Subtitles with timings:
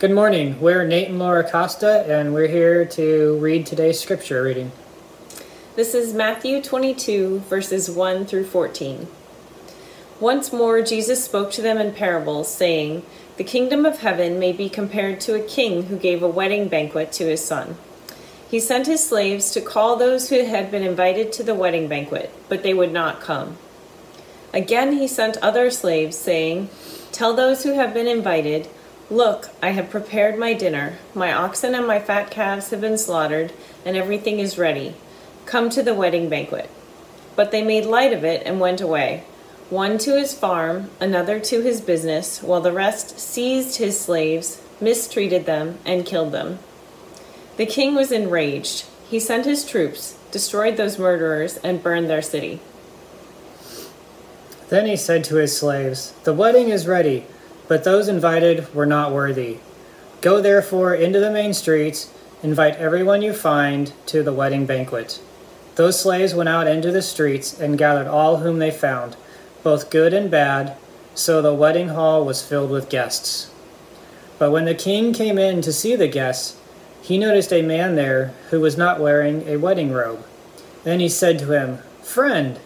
[0.00, 0.60] Good morning.
[0.60, 4.70] We're Nate and Laura Costa, and we're here to read today's scripture reading.
[5.74, 9.08] This is Matthew 22, verses 1 through 14.
[10.20, 13.02] Once more, Jesus spoke to them in parables, saying,
[13.38, 17.10] The kingdom of heaven may be compared to a king who gave a wedding banquet
[17.14, 17.76] to his son.
[18.48, 22.32] He sent his slaves to call those who had been invited to the wedding banquet,
[22.48, 23.58] but they would not come.
[24.54, 26.70] Again, he sent other slaves, saying,
[27.10, 28.68] Tell those who have been invited,
[29.10, 30.98] Look, I have prepared my dinner.
[31.14, 33.52] My oxen and my fat calves have been slaughtered,
[33.84, 34.94] and everything is ready.
[35.46, 36.68] Come to the wedding banquet.
[37.34, 39.24] But they made light of it and went away,
[39.70, 45.46] one to his farm, another to his business, while the rest seized his slaves, mistreated
[45.46, 46.58] them, and killed them.
[47.56, 48.84] The king was enraged.
[49.08, 52.60] He sent his troops, destroyed those murderers, and burned their city.
[54.68, 57.24] Then he said to his slaves, The wedding is ready,
[57.68, 59.58] but those invited were not worthy.
[60.20, 62.12] Go therefore into the main streets,
[62.42, 65.20] invite everyone you find to the wedding banquet.
[65.76, 69.16] Those slaves went out into the streets and gathered all whom they found,
[69.62, 70.76] both good and bad,
[71.14, 73.50] so the wedding hall was filled with guests.
[74.38, 76.56] But when the king came in to see the guests,
[77.02, 80.24] he noticed a man there who was not wearing a wedding robe.
[80.84, 82.58] Then he said to him, Friend,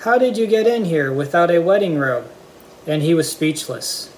[0.00, 2.30] how did you get in here without a wedding robe?
[2.86, 4.10] And he was speechless.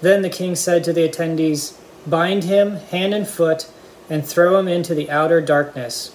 [0.00, 3.70] Then the king said to the attendees, Bind him hand and foot,
[4.08, 6.12] and throw him into the outer darkness,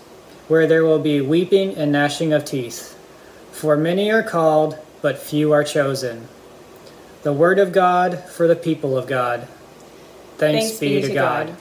[0.47, 2.97] where there will be weeping and gnashing of teeth.
[3.51, 6.27] For many are called, but few are chosen.
[7.23, 9.47] The word of God for the people of God.
[10.37, 11.49] Thanks, be, to God.
[11.49, 11.55] No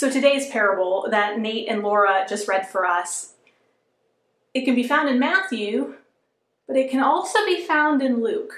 [0.00, 3.34] So today's parable that Nate and Laura just read for us,
[4.54, 5.92] it can be found in Matthew,
[6.66, 8.54] but it can also be found in Luke.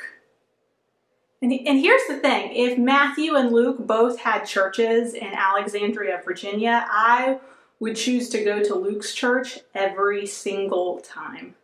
[1.43, 6.87] And, and here's the thing if Matthew and Luke both had churches in Alexandria, Virginia,
[6.89, 7.41] I
[7.83, 11.57] would choose to go to Luke's church every single time.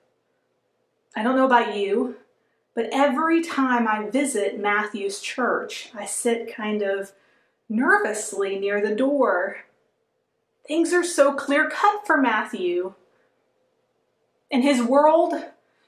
[1.15, 2.17] I don't know about you,
[2.75, 7.13] but every time I visit Matthew's church, I sit kind of
[7.69, 9.59] nervously near the door.
[10.67, 12.95] Things are so clear cut for Matthew.
[14.51, 15.35] In his world,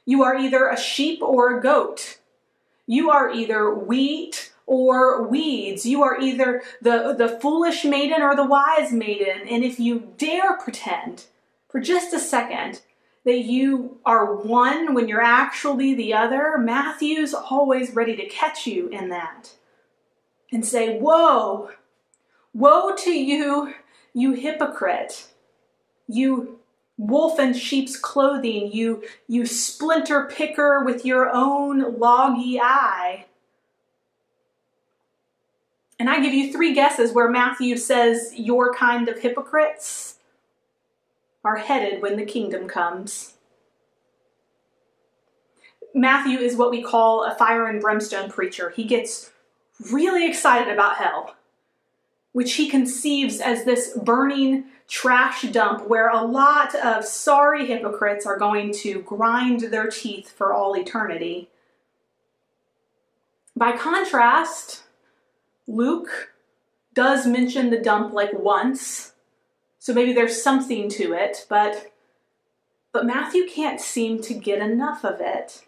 [0.06, 2.20] you are either a sheep or a goat.
[2.86, 5.84] You are either wheat or weeds.
[5.84, 9.48] You are either the, the foolish maiden or the wise maiden.
[9.48, 11.24] And if you dare pretend
[11.68, 12.80] for just a second
[13.24, 18.86] that you are one when you're actually the other, Matthew's always ready to catch you
[18.90, 19.50] in that
[20.52, 21.70] and say, Woe,
[22.54, 23.74] woe to you,
[24.14, 25.32] you hypocrite,
[26.06, 26.60] you
[26.96, 33.26] wolf in sheep's clothing, you, you splinter picker with your own loggy eye.
[36.00, 40.16] And I give you three guesses where Matthew says your kind of hypocrites
[41.44, 43.34] are headed when the kingdom comes.
[45.94, 48.70] Matthew is what we call a fire and brimstone preacher.
[48.70, 49.30] He gets
[49.92, 51.36] really excited about hell,
[52.32, 58.38] which he conceives as this burning trash dump where a lot of sorry hypocrites are
[58.38, 61.50] going to grind their teeth for all eternity.
[63.54, 64.84] By contrast,
[65.66, 66.32] Luke
[66.94, 69.12] does mention the dump like once,
[69.78, 71.92] so maybe there's something to it, but
[72.92, 75.64] but Matthew can't seem to get enough of it.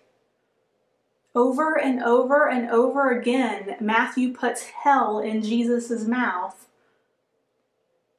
[1.34, 6.66] Over and over and over again, Matthew puts hell in Jesus' mouth,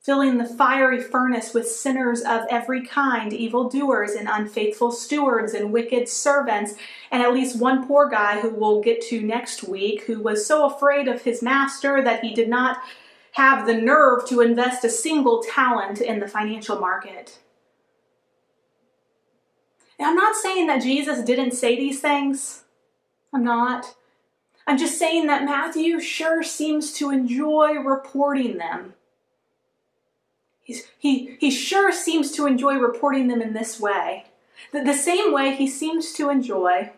[0.04, 6.10] filling the fiery furnace with sinners of every kind, evildoers and unfaithful stewards and wicked
[6.10, 6.74] servants,
[7.12, 10.66] and at least one poor guy who we'll get to next week who was so
[10.66, 12.80] afraid of his master that he did not
[13.32, 17.40] have the nerve to invest a single talent in the financial market.
[19.98, 22.66] And I'm not saying that Jesus didn't say these things.
[23.34, 23.96] I'm not.
[24.68, 28.96] I'm just saying that Matthew sure seems to enjoy reporting them.
[30.64, 34.26] He's, he, he sure seems to enjoy reporting them in this way.
[34.72, 36.92] The, the same way he seems to enjoy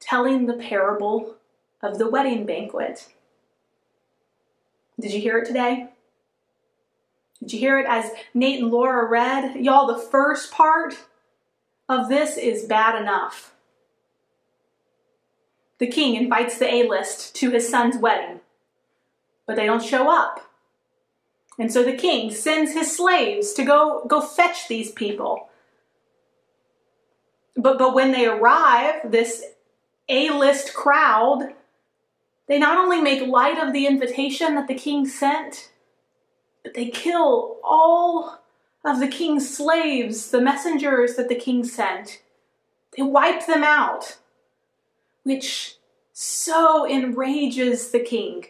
[0.00, 1.34] telling the parable
[1.82, 3.08] of the wedding banquet.
[4.98, 5.88] Did you hear it today?
[7.40, 9.56] Did you hear it as Nate and Laura read?
[9.56, 10.98] Y'all, the first part
[11.88, 13.54] of this is bad enough.
[15.78, 18.40] The king invites the A list to his son's wedding,
[19.46, 20.47] but they don't show up.
[21.58, 25.48] And so the king sends his slaves to go, go fetch these people.
[27.56, 29.44] But, but when they arrive, this
[30.08, 31.54] A list crowd,
[32.46, 35.70] they not only make light of the invitation that the king sent,
[36.62, 38.40] but they kill all
[38.84, 42.22] of the king's slaves, the messengers that the king sent.
[42.96, 44.18] They wipe them out
[45.28, 45.76] which
[46.12, 48.46] so enrages the king.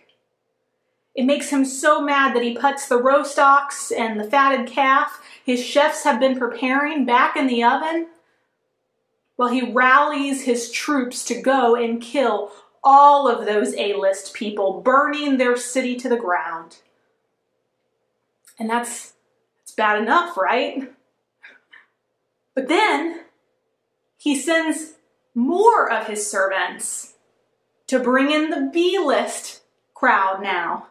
[1.14, 5.20] It makes him so mad that he puts the roast ox and the fatted calf
[5.49, 8.08] his chefs have been preparing back in the oven
[9.37, 12.52] while he rallies his troops to go and kill
[12.84, 16.81] all of those A list people, burning their city to the ground.
[18.58, 19.14] And that's,
[19.62, 20.93] that's bad enough, right?
[22.55, 23.22] But then
[24.19, 24.96] he sends
[25.34, 27.14] more of his servants
[27.87, 29.62] to bring in the B list
[29.94, 30.88] crowd now,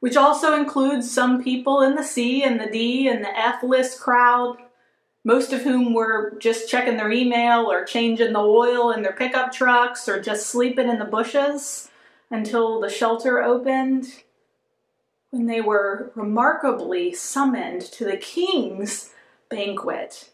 [0.00, 4.00] which also includes some people in the C and the D and the F list
[4.00, 4.56] crowd,
[5.24, 9.52] most of whom were just checking their email or changing the oil in their pickup
[9.52, 11.90] trucks or just sleeping in the bushes
[12.30, 14.22] until the shelter opened.
[15.30, 19.10] When they were remarkably summoned to the king's
[19.48, 20.30] banquet.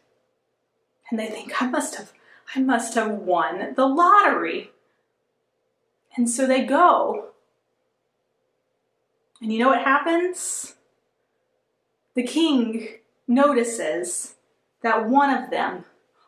[1.10, 2.12] And they think, I must have
[2.54, 4.70] I must have won the lottery.
[6.16, 7.31] And so they go.
[9.42, 10.76] And you know what happens?
[12.14, 12.88] The king
[13.26, 14.36] notices
[14.82, 15.84] that one of them,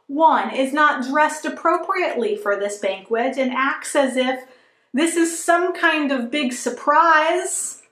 [0.08, 4.44] one, is not dressed appropriately for this banquet and acts as if
[4.92, 7.82] this is some kind of big surprise.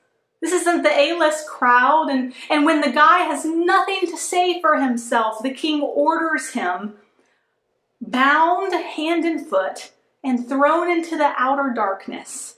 [0.40, 2.08] This isn't the A list crowd.
[2.10, 6.94] And, and when the guy has nothing to say for himself, the king orders him
[8.00, 9.92] bound hand and foot,
[10.24, 12.56] and thrown into the outer darkness,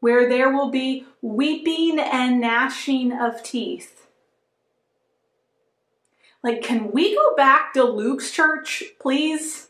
[0.00, 4.06] where there will be weeping and gnashing of teeth.
[6.42, 9.68] Like, can we go back to Luke's church, please?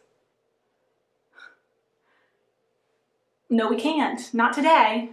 [3.49, 4.32] No, we can't.
[4.32, 5.10] Not today.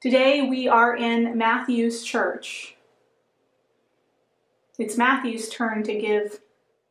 [0.00, 2.76] Today we are in Matthew's church.
[4.78, 6.40] It's Matthew's turn to give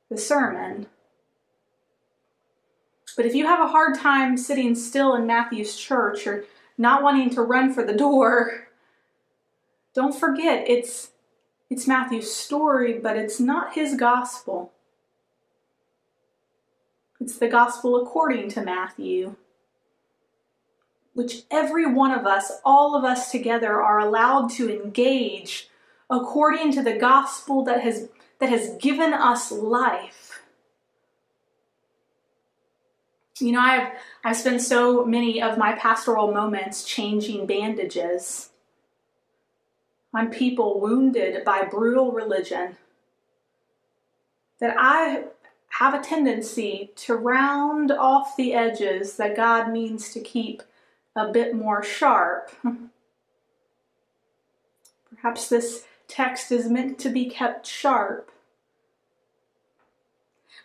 [0.10, 0.88] the sermon.
[3.16, 6.44] But if you have a hard time sitting still in Matthew's church or
[6.78, 8.68] not wanting to run for the door,
[9.94, 11.12] don't forget it's
[11.70, 14.72] it's Matthew's story, but it's not his gospel.
[17.20, 19.36] It's the gospel according to Matthew.
[21.14, 25.70] which every one of us, all of us together, are allowed to engage
[26.10, 30.25] according to the gospel that has, that has given us life.
[33.40, 33.92] You know, I've,
[34.24, 38.50] I've spent so many of my pastoral moments changing bandages
[40.14, 42.78] on people wounded by brutal religion
[44.60, 45.26] that I
[45.68, 50.64] have a tendency to round off the edges that God means to keep
[51.16, 52.52] a bit more sharp.
[55.16, 58.32] Perhaps this text is meant to be kept sharp.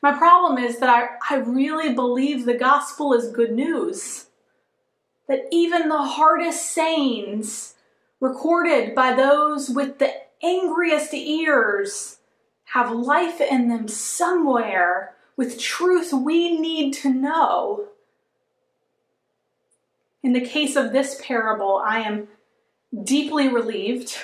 [0.02, 4.26] My problem is that I, I really believe the gospel is good news.
[5.28, 7.74] That even the hardest sayings
[8.18, 12.18] recorded by those with the angriest ears
[12.72, 17.86] have life in them somewhere with truth we need to know.
[20.22, 22.28] In the case of this parable, I am
[23.04, 24.16] deeply relieved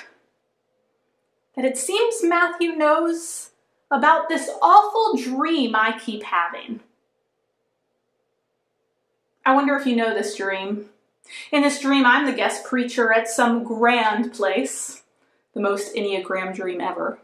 [1.55, 3.49] that it seems Matthew knows
[3.89, 6.81] about this awful dream I keep having.
[9.45, 10.89] I wonder if you know this dream.
[11.51, 15.03] In this dream, I'm the guest preacher at some grand place,
[15.53, 17.19] the most Enneagram dream ever.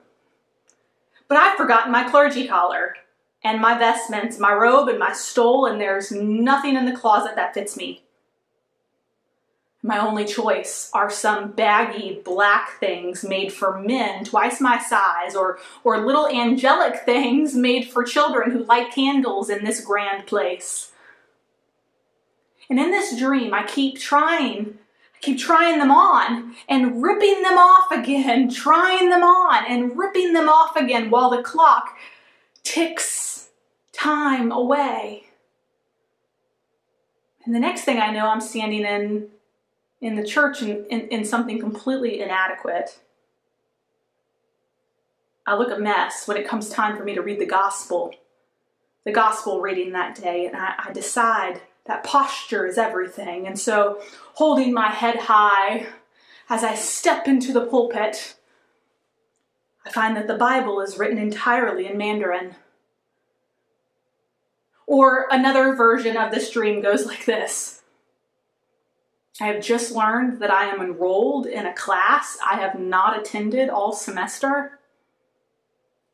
[1.28, 2.96] But I've forgotten my clergy collar
[3.44, 7.54] and my vestments, my robe and my stole, and there's nothing in the closet that
[7.54, 8.03] fits me.
[9.86, 15.60] My only choice are some baggy black things made for men twice my size, or,
[15.84, 20.92] or little angelic things made for children who light candles in this grand place.
[22.70, 24.78] And in this dream, I keep trying,
[25.16, 30.32] I keep trying them on and ripping them off again, trying them on and ripping
[30.32, 31.98] them off again while the clock
[32.64, 33.50] ticks
[33.92, 35.26] time away.
[37.44, 39.28] And the next thing I know, I'm standing in
[40.04, 43.00] in the church in, in, in something completely inadequate.
[45.48, 48.14] I look a mess when it comes time for me to read the gospel,
[49.06, 53.48] the gospel reading that day, and I, I decide that posture is everything.
[53.48, 54.02] And so,
[54.34, 55.88] holding my head high
[56.50, 58.36] as I step into the pulpit,
[59.86, 62.56] I find that the Bible is written entirely in Mandarin.
[64.86, 67.83] Or another version of this dream goes like this
[69.42, 73.70] I have just learned that I am enrolled in a class I have not attended
[73.70, 74.80] all semester,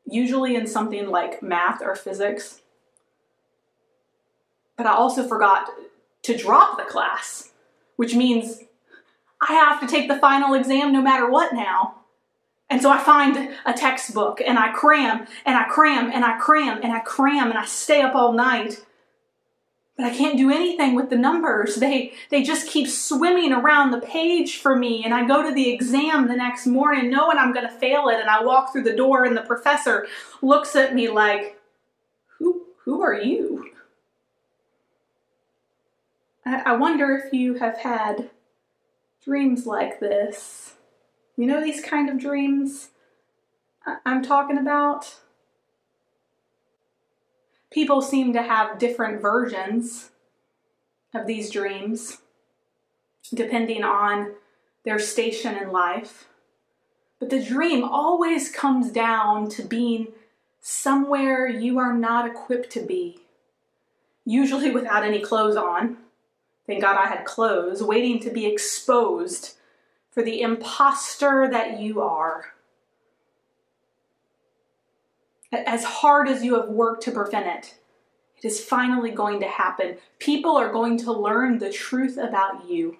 [0.05, 2.61] usually in something like math or physics.
[4.77, 5.69] But I also forgot
[6.23, 7.51] to drop the class,
[7.97, 8.63] which means
[9.41, 11.95] I have to take the final exam no matter what now.
[12.69, 16.79] And so I find a textbook and I cram and I cram and I cram
[16.83, 18.85] and I cram and I stay up all night
[19.99, 21.75] but I can't do anything with the numbers.
[21.75, 25.69] They they just keep swimming around the page for me and I go to the
[25.69, 28.95] exam the next morning knowing I'm going to fail it and I walk through the
[28.95, 30.07] door and the professor
[30.41, 31.59] looks at me like
[32.37, 33.71] who who are you?
[36.45, 38.29] I, I wonder if you have had
[39.21, 40.75] dreams like this.
[41.35, 42.91] You know these kind of dreams
[43.85, 45.17] I- I'm talking about?
[47.71, 50.09] People seem to have different versions
[51.13, 52.19] of these dreams
[53.33, 54.33] depending on
[54.83, 56.27] their station in life.
[57.19, 60.07] But the dream always comes down to being
[60.61, 63.19] somewhere you are not equipped to be,
[64.25, 65.97] usually without any clothes on.
[66.65, 69.55] Thank God I had clothes, waiting to be exposed
[70.11, 72.53] for the impostor that you are
[75.51, 77.75] as hard as you have worked to prevent it,
[78.37, 79.97] it is finally going to happen.
[80.19, 82.97] People are going to learn the truth about you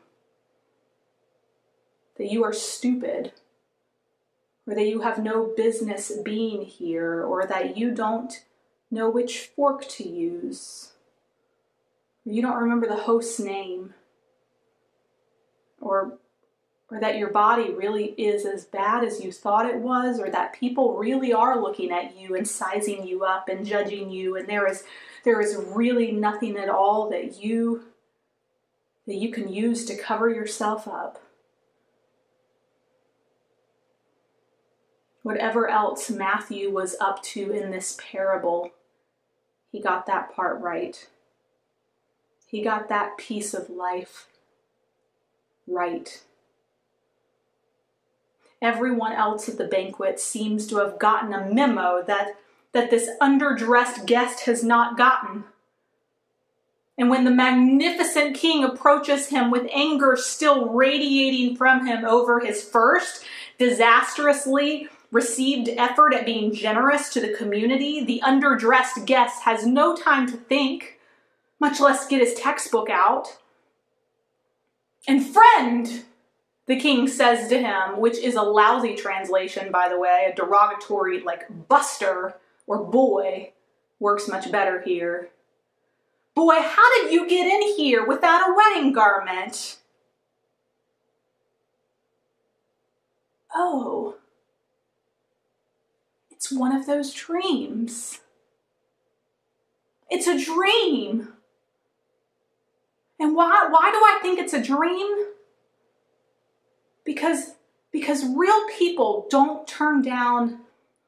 [2.17, 3.31] that you are stupid,
[4.67, 8.43] or that you have no business being here, or that you don't
[8.91, 10.91] know which fork to use,
[12.25, 13.93] or you don't remember the host's name,
[15.79, 16.17] or
[16.91, 20.53] or that your body really is as bad as you thought it was, or that
[20.53, 24.67] people really are looking at you and sizing you up and judging you, and there
[24.67, 24.83] is
[25.23, 27.83] there is really nothing at all that you
[29.05, 31.21] that you can use to cover yourself up.
[35.21, 38.71] Whatever else Matthew was up to in this parable,
[39.71, 41.07] he got that part right.
[42.47, 44.27] He got that piece of life
[45.67, 46.23] right.
[48.61, 52.35] Everyone else at the banquet seems to have gotten a memo that,
[52.73, 55.45] that this underdressed guest has not gotten.
[56.97, 62.61] And when the magnificent king approaches him with anger still radiating from him over his
[62.61, 63.23] first
[63.57, 70.27] disastrously received effort at being generous to the community, the underdressed guest has no time
[70.27, 70.99] to think,
[71.59, 73.37] much less get his textbook out.
[75.07, 76.03] And friend,
[76.69, 81.19] the king says to him, which is a lousy translation, by the way, a derogatory
[81.19, 82.35] like buster
[82.67, 83.51] or boy
[83.99, 85.31] works much better here.
[86.35, 89.77] Boy, how did you get in here without a wedding garment?
[93.55, 94.17] Oh,
[96.29, 98.19] it's one of those dreams.
[100.07, 101.29] It's a dream.
[103.19, 105.17] And why, why do I think it's a dream?
[107.09, 107.55] Because,
[107.91, 110.59] because real people don't turn down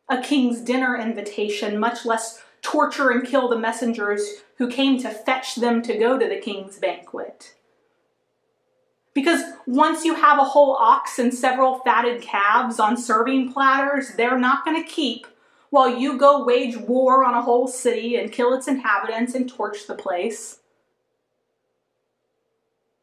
[0.09, 4.27] a king's dinner invitation, much less torture and kill the messengers
[4.57, 7.53] who came to fetch them to go to the king's banquet.
[9.13, 14.39] Because once you have a whole ox and several fatted calves on serving platters, they're
[14.39, 15.27] not going to keep
[15.69, 19.85] while you go wage war on a whole city and kill its inhabitants and torch
[19.85, 20.61] the place.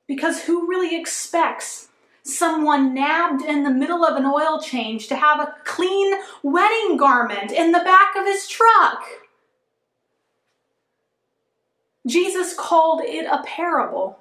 [0.08, 1.87] Because who really expects
[2.28, 7.50] someone nabbed in the middle of an oil change to have a clean wedding garment
[7.50, 9.02] in the back of his truck?
[12.06, 14.18] Jesus called it a parable,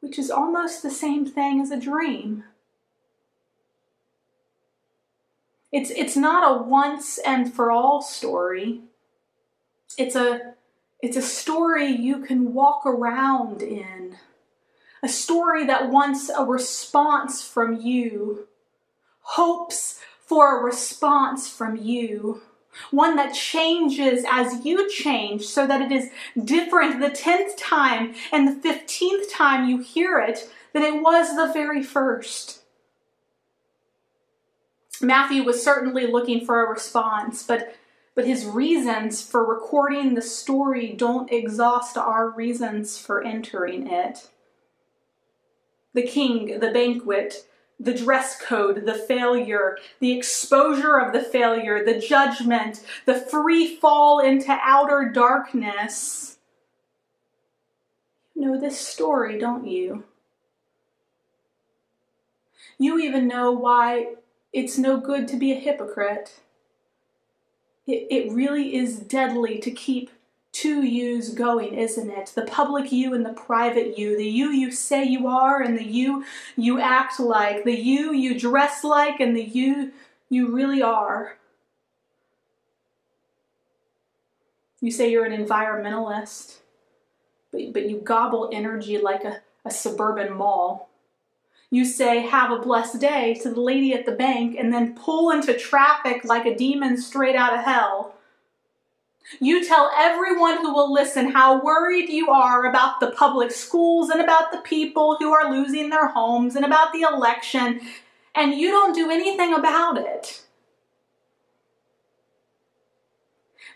[0.00, 2.44] which is almost the same thing as a dream.
[5.72, 8.80] It's, it's not a once and for all story.
[9.98, 10.54] It's a,
[11.02, 14.16] it's a story you can walk around in.
[15.02, 18.48] A story that wants a response from you,
[19.20, 22.42] hopes for a response from you
[22.90, 26.10] one that changes as you change so that it is
[26.44, 31.52] different the 10th time and the 15th time you hear it than it was the
[31.52, 32.62] very first.
[35.00, 37.74] Matthew was certainly looking for a response, but
[38.14, 44.30] but his reasons for recording the story don't exhaust our reasons for entering it.
[45.96, 47.48] The king, the banquet,
[47.80, 54.20] the dress code, the failure, the exposure of the failure, the judgment, the free fall
[54.20, 56.36] into outer darkness.
[58.34, 60.04] You know this story, don't you?
[62.76, 64.16] You even know why
[64.52, 66.40] it's no good to be a hypocrite.
[67.86, 70.10] It, it really is deadly to keep
[70.56, 72.32] two yous going, isn't it?
[72.34, 74.16] The public you and the private you.
[74.16, 76.24] The you you say you are and the you
[76.56, 77.64] you act like.
[77.64, 79.92] The you you dress like and the you
[80.30, 81.36] you really are.
[84.80, 86.58] You say you're an environmentalist,
[87.52, 90.88] but, but you gobble energy like a, a suburban mall.
[91.70, 95.30] You say, have a blessed day to the lady at the bank, and then pull
[95.30, 98.15] into traffic like a demon straight out of hell.
[99.40, 104.20] You tell everyone who will listen how worried you are about the public schools and
[104.20, 107.80] about the people who are losing their homes and about the election,
[108.34, 110.42] and you don't do anything about it.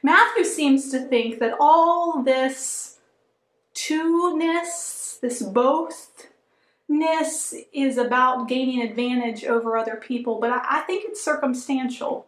[0.02, 2.98] Matthew seems to think that all this
[3.74, 6.24] two-ness, this both-ness,
[7.72, 12.26] is about gaining advantage over other people, but I think it's circumstantial.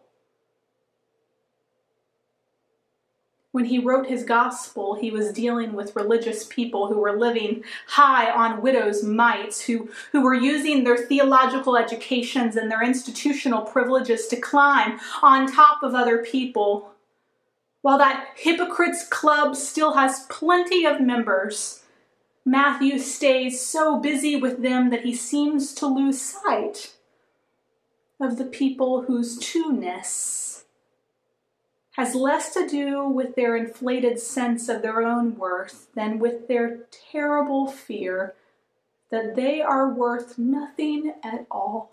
[3.53, 8.31] When he wrote his gospel, he was dealing with religious people who were living high
[8.31, 14.35] on widows' mites, who, who were using their theological educations and their institutional privileges to
[14.35, 16.93] climb on top of other people.
[17.83, 21.83] While that hypocrites club still has plenty of members,
[22.43, 26.95] Matthew stays so busy with them that he seems to lose sight
[28.19, 30.42] of the people whose two-ness
[31.93, 36.79] has less to do with their inflated sense of their own worth than with their
[37.11, 38.33] terrible fear
[39.11, 41.91] that they are worth nothing at all.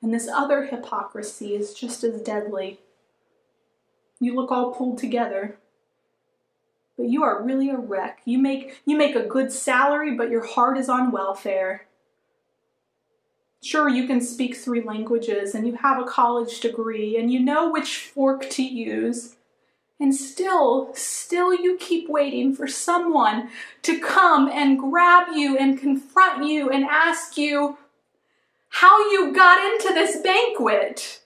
[0.00, 2.78] And this other hypocrisy is just as deadly.
[4.20, 5.58] You look all pulled together,
[6.96, 8.20] but you are really a wreck.
[8.24, 11.87] You make, you make a good salary, but your heart is on welfare.
[13.62, 17.70] Sure, you can speak three languages and you have a college degree and you know
[17.70, 19.34] which fork to use.
[20.00, 23.50] And still, still you keep waiting for someone
[23.82, 27.78] to come and grab you and confront you and ask you
[28.68, 31.20] how you got into this banquet.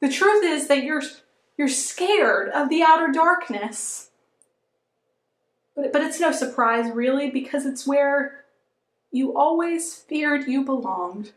[0.00, 1.02] The truth is that you're,
[1.56, 4.10] you're scared of the outer darkness.
[5.76, 8.44] But, but it's no surprise, really, because it's where
[9.10, 11.32] you always feared you belonged.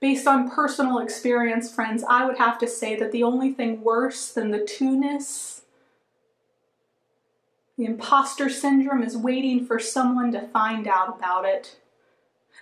[0.00, 4.30] Based on personal experience, friends, I would have to say that the only thing worse
[4.30, 5.62] than the two-ness,
[7.78, 11.76] the imposter syndrome, is waiting for someone to find out about it.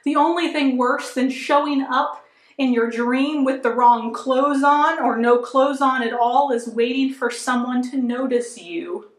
[0.04, 2.21] The only thing worse than showing up
[2.58, 6.68] in your dream with the wrong clothes on or no clothes on at all is
[6.68, 9.10] waiting for someone to notice you.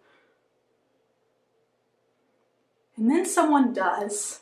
[2.96, 4.42] And then someone does.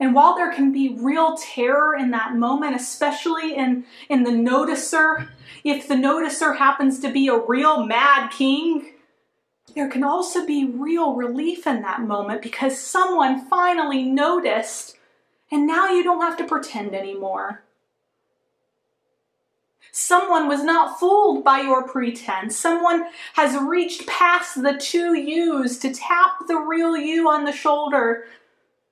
[0.00, 5.28] And while there can be real terror in that moment, especially in, in the noticer,
[5.62, 8.94] if the noticer happens to be a real mad king,
[9.74, 14.96] there can also be real relief in that moment because someone finally noticed
[15.52, 17.62] and now you don't have to pretend anymore.
[19.92, 22.56] Someone was not fooled by your pretense.
[22.56, 28.24] Someone has reached past the two yous to tap the real you on the shoulder.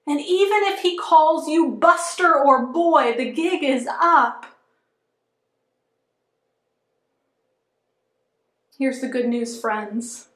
[0.07, 4.45] And even if he calls you Buster or Boy, the gig is up.
[8.79, 10.29] Here's the good news, friends.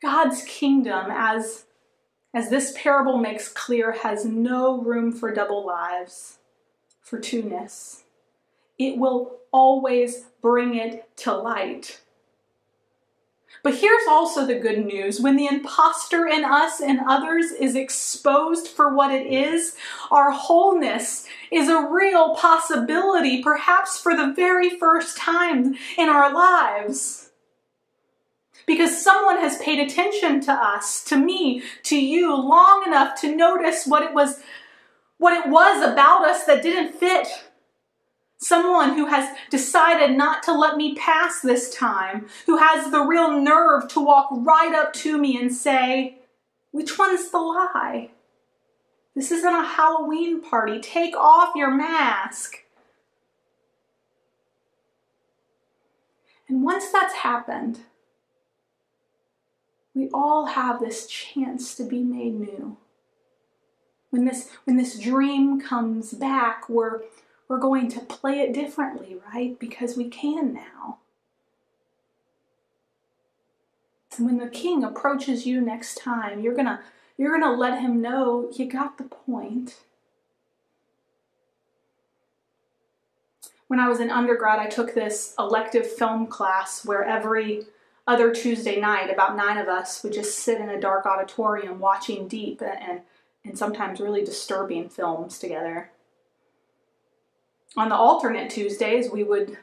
[0.00, 1.66] God's kingdom, as
[2.34, 6.38] as this parable makes clear, has no room for double lives,
[7.00, 8.04] for two-ness.
[8.78, 12.00] It will always bring it to light.
[13.62, 15.20] But here's also the good news.
[15.20, 19.76] When the impostor in us and others is exposed for what it is,
[20.10, 27.21] our wholeness is a real possibility, perhaps for the very first time in our lives
[28.66, 33.86] because someone has paid attention to us, to me, to you long enough to notice
[33.86, 34.40] what it was
[35.18, 37.28] what it was about us that didn't fit.
[38.38, 43.40] Someone who has decided not to let me pass this time, who has the real
[43.40, 46.18] nerve to walk right up to me and say,
[46.72, 48.10] Which one's the lie?
[49.14, 50.80] This isn't a Halloween party.
[50.80, 52.56] Take off your mask.
[56.48, 57.80] And once that's happened,
[59.94, 62.76] we all have this chance to be made new.
[64.10, 67.02] When this, when this dream comes back, we're,
[67.48, 69.58] we're going to play it differently, right?
[69.58, 70.98] Because we can now.
[74.16, 76.80] And when the king approaches you next time, you're gonna
[77.16, 79.80] you're gonna let him know you got the point.
[83.68, 87.64] When I was in undergrad, I took this elective film class where every
[88.06, 92.26] other Tuesday night, about nine of us would just sit in a dark auditorium watching
[92.26, 93.02] deep and,
[93.44, 95.90] and sometimes really disturbing films together.
[97.76, 99.58] On the alternate Tuesdays, we would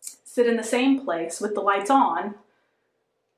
[0.00, 2.36] sit in the same place with the lights on,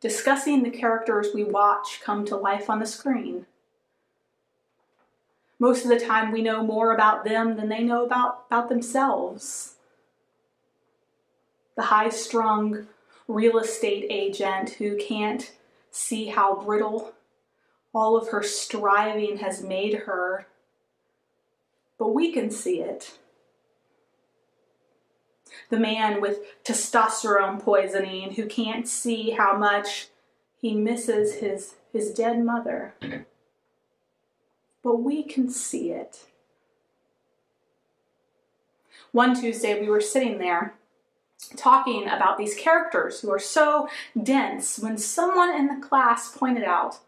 [0.00, 3.46] discussing the characters we watch come to life on the screen.
[5.58, 9.74] Most of the time, we know more about them than they know about, about themselves.
[11.76, 12.86] The high strung,
[13.30, 15.52] real estate agent who can't
[15.90, 17.12] see how brittle
[17.94, 20.46] all of her striving has made her.
[21.98, 23.18] But we can see it.
[25.68, 30.08] The man with testosterone poisoning who can't see how much
[30.60, 32.94] he misses his, his dead mother.
[34.82, 36.26] But we can see it.
[39.12, 40.74] One Tuesday, we were sitting there
[41.56, 43.88] talking about these characters who are so
[44.20, 46.98] dense when someone in the class pointed out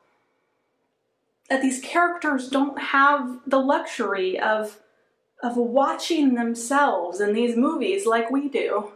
[1.48, 4.78] that these characters don't have the luxury of
[5.42, 8.92] of watching themselves in these movies like we do.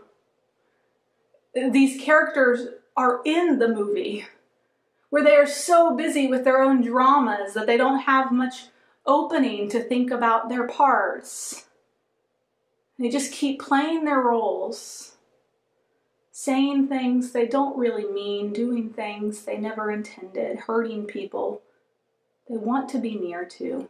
[1.55, 4.27] These characters are in the movie
[5.11, 8.67] where they are so busy with their own dramas that they don't have much
[9.05, 11.65] opening to think about their parts.
[12.97, 15.16] They just keep playing their roles
[16.39, 21.63] saying things they don't really mean, doing things they never intended, hurting people
[22.47, 23.89] they want to be near to.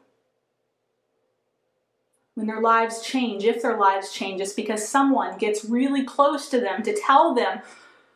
[2.36, 6.60] When their lives change, if their lives change, it's because someone gets really close to
[6.60, 7.62] them to tell them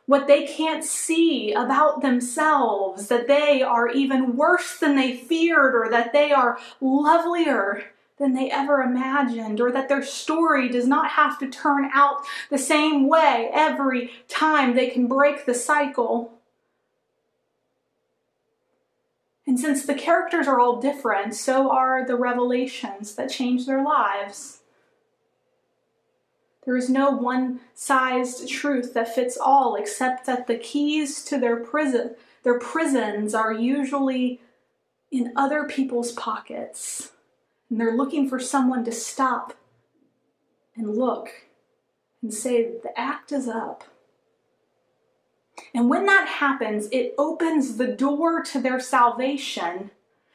[0.07, 5.91] what they can't see about themselves, that they are even worse than they feared, or
[5.91, 7.83] that they are lovelier
[8.21, 12.19] than they ever imagined, or that their story does not have to turn out
[12.51, 16.35] the same way every time they can break the cycle.
[19.47, 24.59] And since the characters are all different, so are the revelations that change their lives.
[26.67, 31.57] There is no one sized truth that fits all, except that the keys to their
[31.57, 34.41] prison, their prisons are usually
[35.11, 37.13] in other people's pockets.
[37.71, 39.55] And they're looking for someone to stop
[40.75, 41.31] and look
[42.21, 43.85] and say, the act is up.
[45.73, 49.91] And when that happens, it opens the door to their salvation.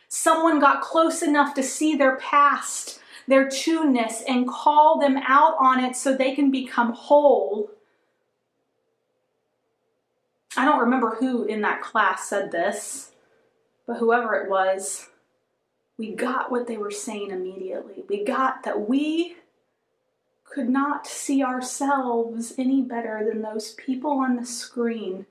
[0.08, 5.84] Someone got close enough to see their past, their two-ness, and call them out on
[5.84, 7.70] it so they can become whole.
[10.56, 13.12] I don't remember who in that class said this,
[13.86, 15.10] but whoever it was,
[15.98, 18.04] we got what they were saying immediately.
[18.08, 19.38] We got that we
[20.44, 25.26] could not see ourselves any better than those people on the screen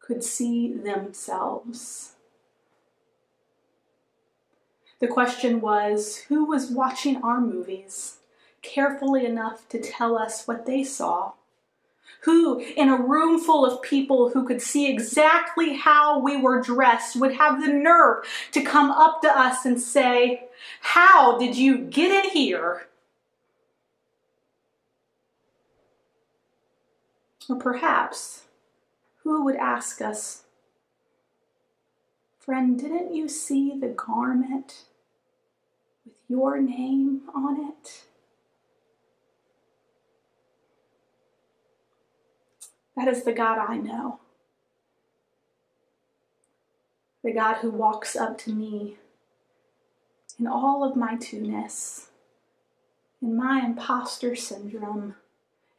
[0.00, 2.12] could see themselves.
[5.00, 8.18] The question was who was watching our movies
[8.62, 11.32] carefully enough to tell us what they saw?
[12.24, 17.16] Who, in a room full of people who could see exactly how we were dressed,
[17.16, 20.44] would have the nerve to come up to us and say,
[20.80, 22.86] How did you get in here?
[27.48, 28.42] Or perhaps,
[29.24, 30.44] who would ask us,
[32.38, 34.84] Friend, didn't you see the garment
[36.04, 38.04] with your name on it?
[42.96, 44.20] That is the God I know.
[47.24, 48.96] The God who walks up to me
[50.38, 52.08] in all of my two-ness,
[53.20, 55.14] in my imposter syndrome,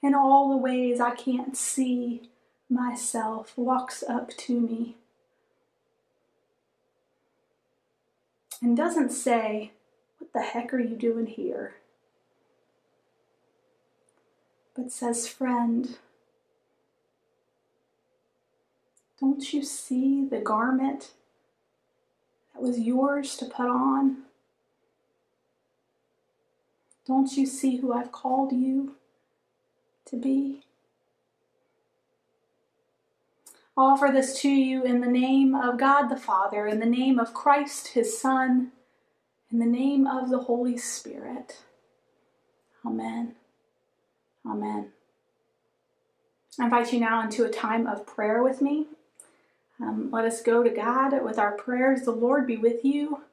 [0.01, 2.29] in all the ways I can't see
[2.69, 4.95] myself, walks up to me
[8.61, 9.71] and doesn't say,
[10.19, 11.75] What the heck are you doing here?
[14.75, 15.97] But says, Friend,
[19.23, 21.11] don't you see the garment
[22.53, 24.23] that was yours to put on?
[27.07, 28.95] Don't you see who I've called you
[30.07, 30.65] to be?
[33.77, 37.17] I offer this to you in the name of God the Father, in the name
[37.17, 38.73] of Christ his Son,
[39.49, 41.59] in the name of the Holy Spirit.
[42.85, 43.35] Amen.
[44.45, 44.89] Amen.
[46.59, 48.87] I invite you now into a time of prayer with me.
[49.83, 52.03] Um, let us go to God with our prayers.
[52.03, 53.23] The Lord be with you.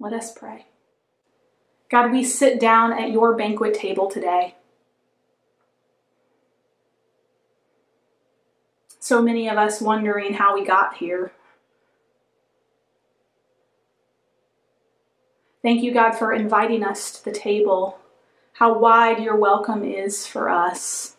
[0.00, 0.66] Let us pray.
[1.90, 4.54] God, we sit down at your banquet table today.
[8.98, 11.32] So many of us wondering how we got here.
[15.60, 17.98] Thank you, God, for inviting us to the table.
[18.54, 21.16] How wide your welcome is for us.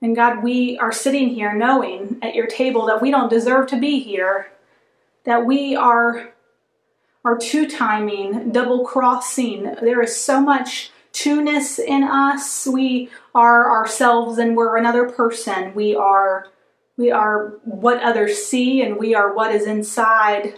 [0.00, 3.80] And God, we are sitting here knowing at your table that we don't deserve to
[3.80, 4.52] be here,
[5.24, 6.32] that we are,
[7.24, 9.74] are two timing, double crossing.
[9.82, 12.66] There is so much two-ness in us.
[12.66, 15.74] We are ourselves and we're another person.
[15.74, 16.48] We are
[16.96, 20.54] we are what others see and we are what is inside.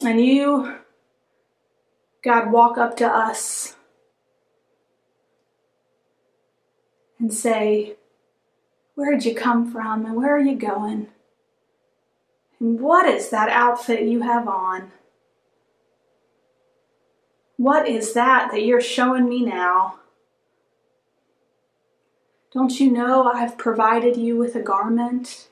[0.00, 0.76] And you,
[2.22, 3.74] God, walk up to us
[7.24, 7.96] and say,
[8.96, 11.08] Where did you come from and where are you going?
[12.60, 14.92] And what is that outfit you have on?
[17.56, 20.00] What is that that you're showing me now?
[22.52, 25.48] Don't you know I've provided you with a garment?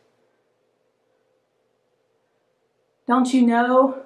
[3.06, 4.04] Don't you know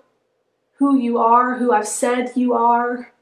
[0.76, 3.12] who you are, who I've said you are?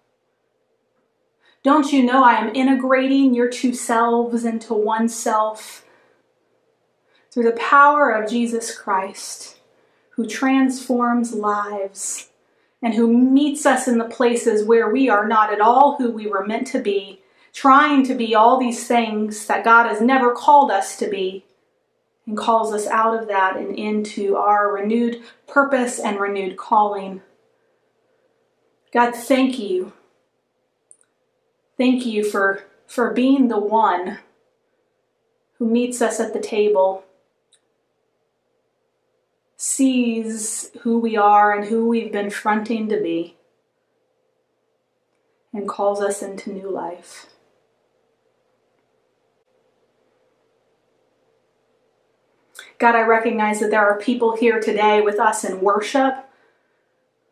[1.65, 5.87] Don't you know I am integrating your two selves into one self
[7.31, 9.59] through the power of Jesus Christ,
[10.11, 12.29] who transforms lives
[12.83, 16.27] and who meets us in the places where we are not at all who we
[16.27, 17.23] were meant to be,
[17.55, 21.47] trying to be all these things that God has never called us to be,
[22.27, 27.23] and calls us out of that and into our renewed purpose and renewed calling.
[28.93, 29.95] God, thank you.
[31.77, 34.19] Thank you for, for being the one
[35.59, 37.05] who meets us at the table
[39.57, 43.37] sees who we are and who we've been fronting to be
[45.53, 47.27] and calls us into new life.
[52.79, 56.15] God, I recognize that there are people here today with us in worship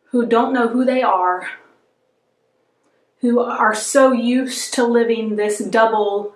[0.05, 1.47] who don't know who they are,
[3.23, 6.35] who are so used to living this double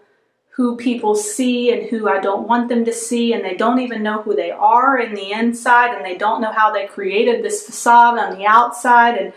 [0.51, 4.01] who people see and who I don't want them to see, and they don't even
[4.01, 7.65] know who they are in the inside, and they don't know how they created this
[7.65, 9.33] facade on the outside, and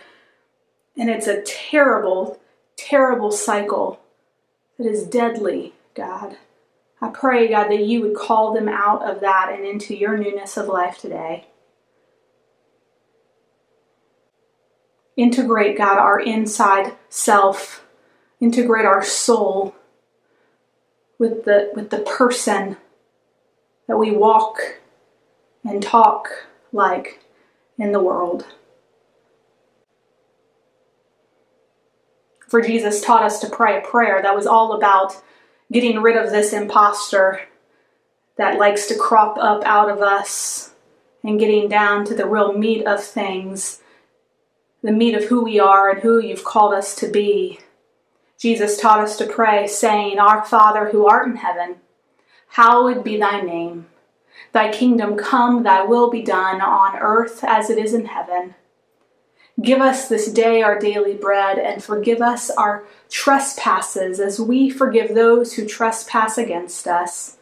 [0.96, 2.40] and it's a terrible,
[2.76, 4.00] terrible cycle
[4.78, 6.36] that is deadly, God.
[7.02, 10.56] I pray, God, that you would call them out of that and into your newness
[10.56, 11.48] of life today.
[15.20, 17.84] Integrate, God, our inside self,
[18.40, 19.74] integrate our soul
[21.18, 22.78] with the with the person
[23.86, 24.80] that we walk
[25.62, 27.20] and talk like
[27.76, 28.46] in the world.
[32.48, 35.22] For Jesus taught us to pray a prayer that was all about
[35.70, 37.42] getting rid of this imposter
[38.38, 40.72] that likes to crop up out of us
[41.22, 43.82] and getting down to the real meat of things,
[44.82, 47.60] the meat of who we are and who you've called us to be.
[48.38, 51.76] Jesus taught us to pray, saying, Our Father who art in heaven,
[52.48, 53.86] hallowed be thy name.
[54.52, 58.54] Thy kingdom come, thy will be done on earth as it is in heaven.
[59.60, 65.14] Give us this day our daily bread, and forgive us our trespasses as we forgive
[65.14, 67.36] those who trespass against us.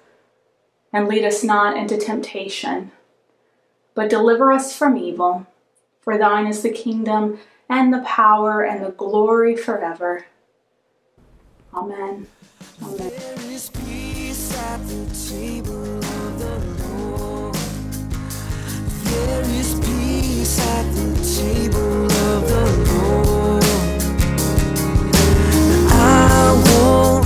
[0.93, 2.91] And lead us not into temptation,
[3.95, 5.47] but deliver us from evil.
[6.09, 10.25] For thine is the kingdom, and the power, and the glory forever.
[11.75, 12.27] Amen.
[12.83, 12.97] Amen.
[12.97, 16.59] There is peace at the table of the
[22.95, 23.65] Lord.
[25.93, 27.18] I will